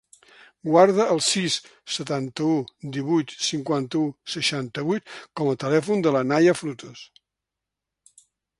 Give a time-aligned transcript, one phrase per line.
[0.67, 1.57] Guarda el sis,
[1.97, 2.55] setanta-u,
[2.95, 7.07] divuit, cinquanta-u, seixanta-vuit com a telèfon de la Naia Frutos.